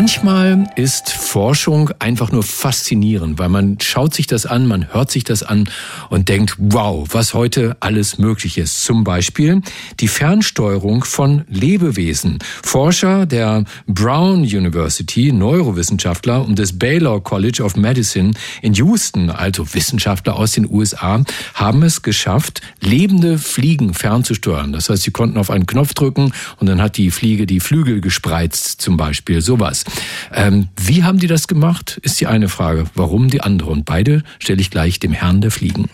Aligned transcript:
Manchmal 0.00 0.70
ist 0.76 1.10
Forschung 1.10 1.90
einfach 1.98 2.30
nur 2.30 2.44
faszinierend, 2.44 3.40
weil 3.40 3.48
man 3.48 3.78
schaut 3.80 4.14
sich 4.14 4.28
das 4.28 4.46
an, 4.46 4.68
man 4.68 4.92
hört 4.92 5.10
sich 5.10 5.24
das 5.24 5.42
an 5.42 5.68
und 6.08 6.28
denkt, 6.28 6.54
wow, 6.56 7.04
was 7.10 7.34
heute 7.34 7.76
alles 7.80 8.16
möglich 8.16 8.58
ist. 8.58 8.84
Zum 8.84 9.02
Beispiel 9.02 9.60
die 9.98 10.06
Fernsteuerung 10.06 11.02
von 11.02 11.42
Lebewesen. 11.48 12.38
Forscher 12.62 13.26
der 13.26 13.64
Brown 13.88 14.42
University, 14.42 15.32
Neurowissenschaftler 15.32 16.46
und 16.46 16.60
des 16.60 16.78
Baylor 16.78 17.20
College 17.20 17.64
of 17.64 17.74
Medicine 17.74 18.34
in 18.62 18.74
Houston, 18.74 19.30
also 19.30 19.74
Wissenschaftler 19.74 20.36
aus 20.36 20.52
den 20.52 20.70
USA, 20.70 21.24
haben 21.54 21.82
es 21.82 22.02
geschafft, 22.02 22.60
lebende 22.80 23.36
Fliegen 23.36 23.94
fernzusteuern. 23.94 24.72
Das 24.72 24.90
heißt, 24.90 25.02
sie 25.02 25.10
konnten 25.10 25.38
auf 25.38 25.50
einen 25.50 25.66
Knopf 25.66 25.92
drücken 25.94 26.32
und 26.58 26.68
dann 26.68 26.80
hat 26.80 26.98
die 26.98 27.10
Fliege 27.10 27.46
die 27.46 27.58
Flügel 27.58 28.00
gespreizt, 28.00 28.80
zum 28.80 28.96
Beispiel. 28.96 29.40
Sowas. 29.40 29.87
Ähm, 30.32 30.68
wie 30.80 31.04
haben 31.04 31.18
die 31.18 31.26
das 31.26 31.48
gemacht, 31.48 31.98
ist 32.02 32.20
die 32.20 32.26
eine 32.26 32.48
Frage. 32.48 32.84
Warum 32.94 33.28
die 33.28 33.40
andere? 33.40 33.70
Und 33.70 33.84
beide 33.84 34.22
stelle 34.38 34.60
ich 34.60 34.70
gleich 34.70 35.00
dem 35.00 35.12
Herrn 35.12 35.40
der 35.40 35.50
Fliegen. 35.50 35.88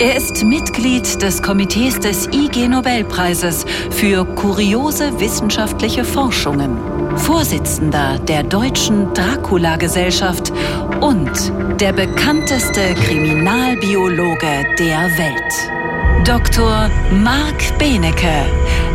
Er 0.00 0.16
ist 0.16 0.44
Mitglied 0.44 1.22
des 1.22 1.42
Komitees 1.42 1.98
des 1.98 2.26
IG 2.26 2.68
Nobelpreises 2.68 3.64
für 3.90 4.26
kuriose 4.34 5.18
wissenschaftliche 5.18 6.04
Forschungen, 6.04 6.76
Vorsitzender 7.16 8.18
der 8.18 8.42
Deutschen 8.42 9.14
Dracula-Gesellschaft 9.14 10.52
und 11.00 11.30
der 11.80 11.94
bekannteste 11.94 12.94
Kriminalbiologe 12.94 14.66
der 14.78 15.10
Welt. 15.16 16.26
Dr. 16.26 16.90
Marc 17.10 17.78
Benecke, 17.78 18.44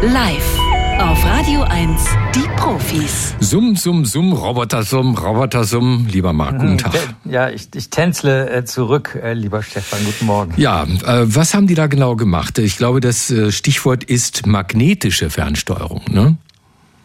live 0.01 0.66
auf 0.99 1.23
Radio 1.25 1.61
1, 1.61 2.05
die 2.33 2.47
Profis. 2.55 3.35
Summ, 3.39 3.75
summ, 3.75 4.03
summ, 4.05 4.33
Roboter 4.33 4.83
summ, 4.83 5.15
Roboter 5.15 5.63
summ. 5.63 6.07
Lieber 6.11 6.33
Marc, 6.33 6.59
guten 6.59 6.77
Tag. 6.77 6.93
Ja, 7.23 7.49
ich, 7.49 7.67
ich 7.75 7.89
tänzle 7.89 8.49
äh, 8.49 8.65
zurück, 8.65 9.17
äh, 9.21 9.33
lieber 9.33 9.61
Stefan, 9.61 9.99
guten 10.05 10.25
Morgen. 10.25 10.53
Ja, 10.57 10.83
äh, 10.83 11.23
was 11.25 11.53
haben 11.53 11.67
die 11.67 11.75
da 11.75 11.87
genau 11.87 12.15
gemacht? 12.15 12.57
Ich 12.57 12.77
glaube, 12.77 12.99
das 12.99 13.33
Stichwort 13.49 14.03
ist 14.03 14.47
magnetische 14.47 15.29
Fernsteuerung, 15.29 16.01
ne? 16.09 16.37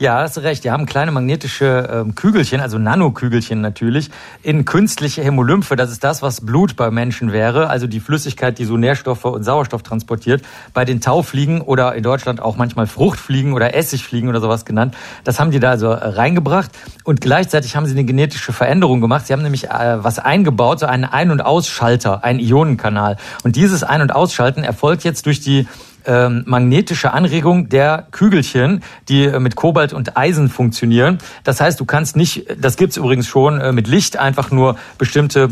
Ja, 0.02 0.18
hast 0.18 0.36
recht. 0.38 0.64
Die 0.64 0.72
haben 0.72 0.84
kleine 0.84 1.12
magnetische 1.12 1.88
ähm, 1.88 2.16
Kügelchen, 2.16 2.60
also 2.60 2.76
Nanokügelchen 2.76 3.60
natürlich, 3.60 4.10
in 4.42 4.64
künstliche 4.64 5.22
Hämolymphe. 5.22 5.76
Das 5.76 5.92
ist 5.92 6.02
das, 6.02 6.22
was 6.22 6.40
Blut 6.40 6.74
bei 6.74 6.90
Menschen 6.90 7.30
wäre, 7.30 7.70
also 7.70 7.86
die 7.86 8.00
Flüssigkeit, 8.00 8.58
die 8.58 8.64
so 8.64 8.76
Nährstoffe 8.76 9.24
und 9.24 9.44
Sauerstoff 9.44 9.84
transportiert. 9.84 10.42
Bei 10.74 10.84
den 10.84 11.00
Taufliegen 11.00 11.60
oder 11.60 11.94
in 11.94 12.02
Deutschland 12.02 12.42
auch 12.42 12.56
manchmal 12.56 12.88
Fruchtfliegen 12.88 13.52
oder 13.52 13.76
Essigfliegen 13.76 14.28
oder 14.28 14.40
sowas 14.40 14.64
genannt. 14.64 14.96
Das 15.22 15.38
haben 15.38 15.52
die 15.52 15.60
da 15.60 15.70
also 15.70 15.86
äh, 15.86 15.90
reingebracht 15.92 16.72
und 17.04 17.20
gleichzeitig 17.20 17.76
haben 17.76 17.86
sie 17.86 17.92
eine 17.92 18.02
genetische 18.02 18.52
Veränderung 18.52 19.00
gemacht. 19.00 19.28
Sie 19.28 19.32
haben 19.32 19.42
nämlich 19.42 19.70
äh, 19.70 20.02
was 20.02 20.18
eingebaut, 20.18 20.80
so 20.80 20.86
einen 20.86 21.04
Ein- 21.04 21.30
und 21.30 21.42
Ausschalter, 21.42 22.24
einen 22.24 22.40
Ionenkanal. 22.40 23.18
Und 23.44 23.54
dieses 23.54 23.84
Ein- 23.84 24.02
und 24.02 24.12
Ausschalten 24.12 24.64
erfolgt 24.64 25.04
jetzt 25.04 25.26
durch 25.26 25.38
die 25.38 25.68
ähm, 26.06 26.42
magnetische 26.46 27.12
Anregung 27.12 27.68
der 27.68 28.06
Kügelchen, 28.10 28.82
die 29.08 29.24
äh, 29.24 29.38
mit 29.38 29.56
Kobalt 29.56 29.92
und 29.92 30.16
Eisen 30.16 30.48
funktionieren. 30.48 31.18
Das 31.44 31.60
heißt, 31.60 31.78
du 31.80 31.84
kannst 31.84 32.16
nicht, 32.16 32.46
das 32.58 32.76
gibt's 32.76 32.96
übrigens 32.96 33.26
schon, 33.26 33.60
äh, 33.60 33.72
mit 33.72 33.88
Licht 33.88 34.18
einfach 34.18 34.50
nur 34.50 34.76
bestimmte 34.98 35.50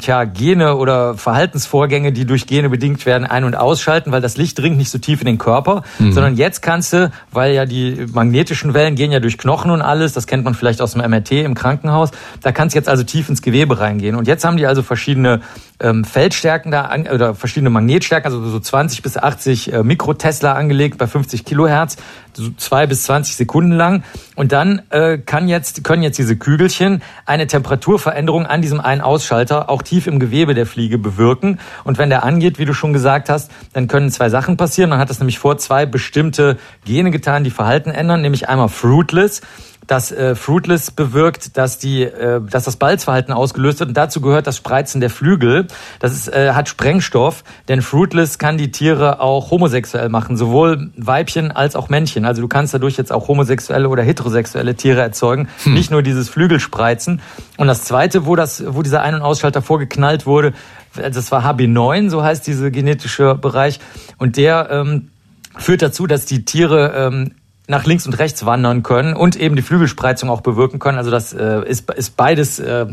tja, 0.00 0.24
Gene 0.24 0.76
oder 0.76 1.14
Verhaltensvorgänge, 1.14 2.12
die 2.12 2.24
durch 2.26 2.46
Gene 2.46 2.68
bedingt 2.68 3.06
werden, 3.06 3.26
ein- 3.26 3.44
und 3.44 3.54
ausschalten, 3.54 4.12
weil 4.12 4.20
das 4.20 4.36
Licht 4.36 4.58
dringt 4.58 4.76
nicht 4.76 4.90
so 4.90 4.98
tief 4.98 5.20
in 5.20 5.26
den 5.26 5.38
Körper, 5.38 5.82
mhm. 5.98 6.12
sondern 6.12 6.36
jetzt 6.36 6.60
kannst 6.62 6.92
du, 6.92 7.10
weil 7.32 7.54
ja 7.54 7.66
die 7.66 8.06
magnetischen 8.12 8.74
Wellen 8.74 8.94
gehen 8.94 9.12
ja 9.12 9.20
durch 9.20 9.38
Knochen 9.38 9.70
und 9.70 9.82
alles, 9.82 10.12
das 10.12 10.26
kennt 10.26 10.44
man 10.44 10.54
vielleicht 10.54 10.82
aus 10.82 10.92
dem 10.92 11.08
MRT 11.08 11.32
im 11.32 11.54
Krankenhaus, 11.54 12.10
da 12.42 12.52
kannst 12.52 12.74
du 12.74 12.78
jetzt 12.78 12.88
also 12.88 13.04
tief 13.04 13.28
ins 13.28 13.42
Gewebe 13.42 13.80
reingehen. 13.80 14.16
Und 14.16 14.28
jetzt 14.28 14.44
haben 14.44 14.56
die 14.56 14.66
also 14.66 14.82
verschiedene 14.82 15.40
ähm, 15.80 16.04
Feldstärken 16.04 16.70
da 16.70 16.82
an, 16.82 17.06
oder 17.06 17.34
verschiedene 17.34 17.70
Magnetstärken, 17.70 18.30
also 18.30 18.46
so 18.48 18.60
20 18.60 19.02
bis 19.02 19.16
80 19.16 19.72
äh, 19.72 19.82
Mikrotesla 19.82 20.52
angelegt 20.52 20.98
bei 20.98 21.06
50 21.06 21.44
Kilohertz, 21.44 21.96
so 22.34 22.50
zwei 22.56 22.86
bis 22.86 23.04
20 23.04 23.36
Sekunden 23.36 23.72
lang. 23.72 24.02
Und 24.36 24.52
dann 24.52 24.82
äh, 24.90 25.18
kann 25.18 25.48
jetzt, 25.48 25.84
können 25.84 26.02
jetzt 26.02 26.18
diese 26.18 26.36
Kügelchen 26.36 27.02
eine 27.26 27.46
Temperaturveränderung 27.46 28.46
an 28.46 28.62
diesem 28.62 28.80
einen 28.80 29.00
Ausschalter 29.00 29.68
auch 29.68 29.82
tief 29.82 30.06
im 30.06 30.20
Gewebe 30.20 30.54
der 30.54 30.66
Fliege 30.66 30.98
bewirken. 30.98 31.58
Und 31.84 31.98
wenn 31.98 32.10
der 32.10 32.24
angeht, 32.24 32.58
wie 32.58 32.64
du 32.64 32.74
schon 32.74 32.92
gesagt 32.92 33.28
hast, 33.28 33.50
dann 33.72 33.88
können 33.88 34.10
zwei 34.10 34.28
Sachen 34.28 34.56
passieren. 34.56 34.90
Man 34.90 34.98
hat 34.98 35.10
das 35.10 35.18
nämlich 35.18 35.38
vor 35.38 35.58
zwei 35.58 35.86
bestimmte 35.86 36.58
Gene 36.84 37.10
getan, 37.10 37.44
die 37.44 37.50
Verhalten 37.50 37.90
ändern, 37.90 38.22
nämlich 38.22 38.48
einmal 38.48 38.68
Fruitless 38.68 39.42
dass 39.86 40.12
äh, 40.12 40.34
Fruitless 40.34 40.90
bewirkt, 40.90 41.56
dass 41.56 41.78
die, 41.78 42.02
äh, 42.02 42.40
dass 42.40 42.64
das 42.64 42.76
Balzverhalten 42.76 43.32
ausgelöst 43.32 43.80
wird. 43.80 43.88
Und 43.88 43.96
dazu 43.96 44.20
gehört 44.20 44.46
das 44.46 44.56
Spreizen 44.56 45.00
der 45.00 45.10
Flügel. 45.10 45.66
Das 45.98 46.12
ist, 46.12 46.28
äh, 46.28 46.52
hat 46.52 46.68
Sprengstoff, 46.68 47.42
denn 47.68 47.82
Fruitless 47.82 48.38
kann 48.38 48.56
die 48.56 48.70
Tiere 48.70 49.20
auch 49.20 49.50
homosexuell 49.50 50.08
machen, 50.08 50.36
sowohl 50.36 50.90
Weibchen 50.96 51.50
als 51.50 51.76
auch 51.76 51.88
Männchen. 51.88 52.24
Also 52.24 52.42
du 52.42 52.48
kannst 52.48 52.72
dadurch 52.72 52.96
jetzt 52.96 53.12
auch 53.12 53.28
homosexuelle 53.28 53.88
oder 53.88 54.02
heterosexuelle 54.02 54.74
Tiere 54.74 55.00
erzeugen, 55.00 55.48
hm. 55.64 55.74
nicht 55.74 55.90
nur 55.90 56.02
dieses 56.02 56.28
Flügelspreizen. 56.28 57.20
Und 57.56 57.66
das 57.66 57.84
Zweite, 57.84 58.26
wo 58.26 58.36
das, 58.36 58.62
wo 58.66 58.82
dieser 58.82 59.02
Ein- 59.02 59.14
und 59.14 59.22
Ausschalter 59.22 59.62
vorgeknallt 59.62 60.26
wurde, 60.26 60.52
das 60.94 61.30
war 61.32 61.44
HB9, 61.44 62.10
so 62.10 62.22
heißt 62.22 62.46
dieser 62.46 62.70
genetische 62.70 63.34
Bereich, 63.34 63.80
und 64.18 64.36
der 64.36 64.68
ähm, 64.70 65.10
führt 65.56 65.82
dazu, 65.82 66.06
dass 66.06 66.26
die 66.26 66.44
Tiere 66.44 66.92
ähm, 66.96 67.32
nach 67.70 67.86
links 67.86 68.04
und 68.04 68.18
rechts 68.18 68.44
wandern 68.44 68.82
können 68.82 69.14
und 69.14 69.36
eben 69.36 69.54
die 69.54 69.62
Flügelspreizung 69.62 70.28
auch 70.28 70.40
bewirken 70.40 70.80
können. 70.80 70.98
Also 70.98 71.10
das 71.10 71.32
äh, 71.32 71.62
ist, 71.66 71.88
ist 71.90 72.16
beides 72.16 72.58
äh, 72.58 72.86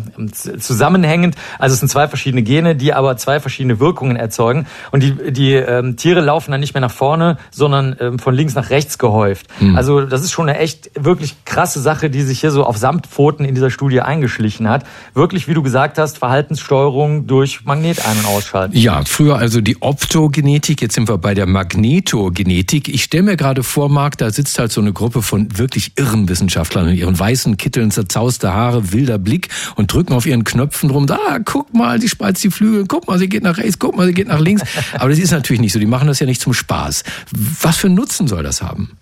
zusammenhängend. 0.59 1.35
Also 1.57 1.73
es 1.73 1.79
sind 1.79 1.89
zwei 1.89 2.07
verschiedene 2.07 2.43
Gene, 2.43 2.75
die 2.75 2.93
aber 2.93 3.17
zwei 3.17 3.39
verschiedene 3.39 3.79
Wirkungen 3.79 4.15
erzeugen. 4.15 4.67
Und 4.91 5.01
die, 5.01 5.31
die 5.31 5.53
ähm, 5.53 5.97
Tiere 5.97 6.21
laufen 6.21 6.51
dann 6.51 6.59
nicht 6.59 6.75
mehr 6.75 6.81
nach 6.81 6.91
vorne, 6.91 7.37
sondern 7.49 7.95
ähm, 7.99 8.19
von 8.19 8.35
links 8.35 8.53
nach 8.53 8.69
rechts 8.69 8.99
gehäuft. 8.99 9.47
Mhm. 9.59 9.75
Also 9.75 10.01
das 10.01 10.21
ist 10.21 10.31
schon 10.31 10.47
eine 10.47 10.59
echt 10.59 10.91
wirklich 10.93 11.35
krasse 11.43 11.81
Sache, 11.81 12.11
die 12.11 12.21
sich 12.21 12.39
hier 12.39 12.51
so 12.51 12.63
auf 12.63 12.77
Samtpfoten 12.77 13.45
in 13.45 13.55
dieser 13.55 13.71
Studie 13.71 14.01
eingeschlichen 14.01 14.69
hat. 14.69 14.85
Wirklich, 15.15 15.47
wie 15.47 15.55
du 15.55 15.63
gesagt 15.63 15.97
hast, 15.97 16.19
Verhaltenssteuerung 16.19 17.25
durch 17.25 17.65
Magnetein- 17.65 18.19
und 18.19 18.27
Ausschalten. 18.27 18.77
Ja, 18.77 19.01
früher 19.05 19.37
also 19.37 19.59
die 19.59 19.81
Optogenetik, 19.81 20.83
jetzt 20.83 20.93
sind 20.93 21.09
wir 21.09 21.17
bei 21.17 21.33
der 21.33 21.47
Magnetogenetik. 21.47 22.89
Ich 22.89 23.03
stelle 23.03 23.23
mir 23.23 23.37
gerade 23.37 23.63
vor, 23.63 23.89
Marc, 23.89 24.19
da 24.19 24.29
sitzt 24.29 24.59
halt 24.59 24.66
halt 24.67 24.73
so 24.73 24.81
eine 24.81 24.91
Gruppe 24.91 25.21
von 25.21 25.57
wirklich 25.57 25.93
irren 25.95 26.27
Wissenschaftlern 26.27 26.89
in 26.89 26.97
ihren 26.97 27.17
weißen 27.17 27.55
Kitteln, 27.55 27.89
zerzauste 27.89 28.53
Haare, 28.53 28.91
wilder 28.91 29.17
Blick 29.17 29.47
und 29.75 29.91
drücken 29.93 30.13
auf 30.13 30.25
ihren 30.25 30.43
Knöpfen 30.43 30.89
rum. 30.89 31.07
Ah, 31.09 31.39
guck 31.43 31.73
mal, 31.73 32.01
sie 32.01 32.09
spreizt 32.09 32.43
die 32.43 32.51
Flügel, 32.51 32.85
guck 32.85 33.07
mal, 33.07 33.17
sie 33.17 33.29
geht 33.29 33.43
nach 33.43 33.57
rechts, 33.57 33.79
guck 33.79 33.95
mal, 33.95 34.05
sie 34.05 34.13
geht 34.13 34.27
nach 34.27 34.39
links. 34.39 34.63
Aber 34.93 35.09
das 35.09 35.19
ist 35.19 35.31
natürlich 35.31 35.61
nicht 35.61 35.71
so. 35.71 35.79
Die 35.79 35.85
machen 35.85 36.07
das 36.07 36.19
ja 36.19 36.25
nicht 36.25 36.41
zum 36.41 36.53
Spaß. 36.53 37.03
Was 37.61 37.77
für 37.77 37.87
einen 37.87 37.95
Nutzen 37.95 38.27
soll 38.27 38.43
das 38.43 38.61
haben? 38.61 38.96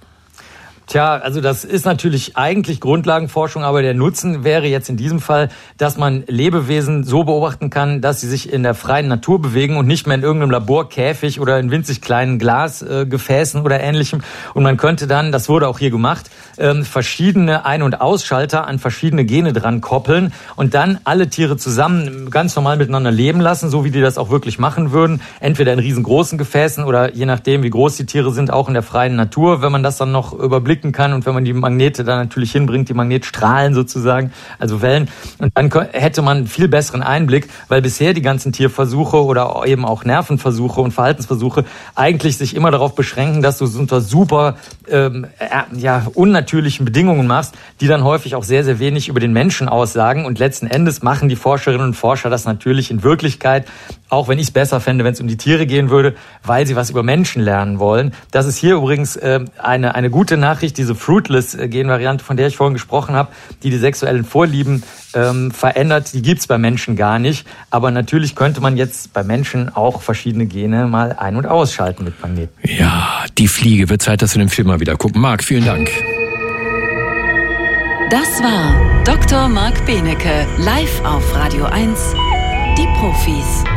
Tja, 0.88 1.16
also 1.16 1.42
das 1.42 1.64
ist 1.64 1.84
natürlich 1.84 2.38
eigentlich 2.38 2.80
Grundlagenforschung, 2.80 3.64
aber 3.64 3.82
der 3.82 3.96
Nutzen 3.96 4.44
wäre 4.44 4.68
jetzt 4.68 4.88
in 4.88 4.98
diesem 4.98 5.20
Fall, 5.20 5.50
dass 5.80 5.98
man 5.98 6.24
Lebewesen 6.28 7.04
so 7.04 7.24
beobachten 7.24 7.72
kann, 7.72 8.02
dass 8.02 8.22
sie 8.22 8.28
sich 8.28 8.54
in 8.54 8.62
der 8.62 8.76
freien 8.76 9.08
Natur 9.08 9.42
bewegen 9.42 9.78
und 9.78 9.88
nicht 9.88 10.06
mehr 10.06 10.16
in 10.16 10.22
irgendeinem 10.22 10.52
Laborkäfig 10.52 11.40
oder 11.40 11.60
in 11.60 11.72
winzig 11.72 12.02
kleinen 12.02 12.38
Glasgefäßen 12.38 13.62
oder 13.62 13.80
ähnlichem. 13.80 14.22
Und 14.54 14.62
man 14.62 14.78
könnte 14.78 15.08
dann, 15.08 15.32
das 15.32 15.50
wurde 15.50 15.68
auch 15.68 15.80
hier 15.80 15.90
gemacht, 15.90 16.30
ähm, 16.60 16.86
verschiedene 16.86 17.66
Ein- 17.66 17.82
und 17.82 18.00
Ausschalter 18.00 18.68
an 18.68 18.78
verschiedene 18.78 19.26
Gene 19.26 19.54
dran 19.54 19.82
koppeln 19.82 20.34
und 20.56 20.76
dann 20.76 21.00
alle 21.04 21.30
Tiere 21.30 21.58
zusammen 21.58 22.30
ganz 22.30 22.56
normal 22.56 22.78
miteinander 22.78 23.12
leben 23.12 23.42
lassen, 23.42 23.72
so 23.72 23.86
wie 23.86 23.92
die 23.92 24.02
das 24.02 24.20
auch 24.20 24.30
wirklich 24.30 24.60
machen 24.60 24.92
würden. 24.92 25.20
Entweder 25.40 25.74
in 25.74 25.80
riesengroßen 25.80 26.38
Gefäßen 26.38 26.84
oder 26.84 27.16
je 27.16 27.26
nachdem, 27.26 27.64
wie 27.64 27.72
groß 27.72 27.98
die 27.98 28.06
Tiere 28.06 28.32
sind, 28.32 28.54
auch 28.54 28.68
in 28.68 28.76
der 28.76 28.84
freien 28.84 29.16
Natur, 29.16 29.64
wenn 29.64 29.72
man 29.72 29.82
das 29.82 29.98
dann 29.98 30.12
noch 30.12 30.32
überblickt 30.32 30.75
blicken 30.76 30.92
kann 30.92 31.14
und 31.14 31.26
wenn 31.26 31.34
man 31.34 31.46
die 31.46 31.54
Magnete 31.54 32.04
da 32.04 32.18
natürlich 32.18 32.52
hinbringt, 32.52 32.90
die 32.90 32.94
Magnetstrahlen 32.94 33.74
sozusagen, 33.74 34.32
also 34.60 34.82
Wellen, 34.82 35.08
und 35.38 35.52
dann 35.56 35.72
hätte 35.94 36.22
man 36.22 36.38
einen 36.38 36.48
viel 36.48 36.68
besseren 36.68 37.02
Einblick, 37.02 37.48
weil 37.70 37.82
bisher 37.82 38.14
die 38.14 38.22
ganzen 38.22 38.52
Tierversuche 38.52 39.24
oder 39.24 39.64
eben 39.66 39.86
auch 39.86 40.04
Nervenversuche 40.04 40.82
und 40.82 40.92
Verhaltensversuche 40.92 41.64
eigentlich 41.96 42.38
sich 42.38 42.56
immer 42.56 42.72
darauf 42.72 42.94
beschränken, 42.94 43.42
dass 43.42 43.60
du 43.60 43.66
es 43.66 43.76
unter 43.76 44.02
super 44.02 44.58
ähm, 44.90 45.28
äh, 45.40 45.80
ja, 45.80 46.08
unnatürlichen 46.14 46.84
Bedingungen 46.84 47.26
machst, 47.26 47.56
die 47.80 47.88
dann 47.88 48.04
häufig 48.04 48.36
auch 48.36 48.44
sehr, 48.44 48.66
sehr 48.66 48.80
wenig 48.80 49.08
über 49.08 49.22
den 49.22 49.32
Menschen 49.32 49.70
aussagen. 49.70 50.26
Und 50.26 50.40
letzten 50.40 50.68
Endes 50.68 51.02
machen 51.02 51.30
die 51.30 51.38
Forscherinnen 51.38 51.88
und 51.88 51.94
Forscher 51.94 52.30
das 52.30 52.44
natürlich 52.44 52.92
in 52.92 53.02
Wirklichkeit, 53.02 53.66
auch 54.10 54.28
wenn 54.28 54.40
ich 54.40 54.48
es 54.48 54.52
besser 54.52 54.80
fände, 54.82 55.06
wenn 55.06 55.14
es 55.14 55.22
um 55.22 55.28
die 55.28 55.38
Tiere 55.38 55.66
gehen 55.66 55.90
würde, 55.90 56.16
weil 56.44 56.68
sie 56.68 56.76
was 56.76 56.90
über 56.90 57.02
Menschen 57.02 57.42
lernen 57.42 57.80
wollen. 57.80 58.14
Das 58.32 58.46
ist 58.46 58.58
hier 58.58 58.76
übrigens 58.76 59.16
äh, 59.16 59.40
eine, 59.58 59.96
eine 59.96 60.10
gute 60.10 60.38
Nachricht 60.38 60.65
Nachricht, 60.66 60.78
diese 60.80 60.96
Fruitless-Gen-Variante, 60.96 62.24
von 62.24 62.38
der 62.38 62.48
ich 62.48 62.58
vorhin 62.58 62.74
gesprochen 62.74 63.14
habe, 63.14 63.30
die 63.62 63.70
die 63.70 63.78
sexuellen 63.78 64.26
Vorlieben 64.26 64.82
ähm, 65.14 65.52
verändert, 65.52 66.12
die 66.14 66.24
gibt's 66.24 66.48
bei 66.48 66.58
Menschen 66.58 66.96
gar 66.96 67.20
nicht. 67.20 67.46
Aber 67.70 67.92
natürlich 67.92 68.36
könnte 68.36 68.62
man 68.62 68.76
jetzt 68.76 69.14
bei 69.14 69.24
Menschen 69.24 69.70
auch 69.76 70.02
verschiedene 70.02 70.48
Gene 70.48 70.88
mal 70.88 71.14
ein- 71.14 71.36
und 71.36 71.46
ausschalten 71.46 72.04
mit 72.04 72.20
Magneten. 72.20 72.54
Ja, 72.64 73.26
die 73.38 73.48
Fliege. 73.48 73.90
Wird 73.90 74.02
Zeit, 74.02 74.24
dass 74.24 74.34
wir 74.34 74.40
den 74.40 74.50
Film 74.50 74.68
mal 74.68 74.80
wieder 74.80 74.96
gucken. 74.96 75.22
Marc, 75.22 75.44
vielen 75.44 75.66
Dank. 75.66 75.92
Das 78.10 78.42
war 78.42 79.04
Dr. 79.04 79.48
Marc 79.48 79.86
Benecke, 79.86 80.48
live 80.58 81.04
auf 81.06 81.36
Radio 81.36 81.66
1, 81.66 82.16
die 82.78 82.88
Profis. 83.00 83.75